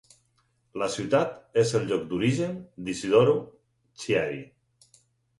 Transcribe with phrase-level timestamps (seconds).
[0.83, 2.55] La ciutat és el lloc d'origen
[2.87, 3.35] d'Isidoro
[4.05, 4.41] Chiari.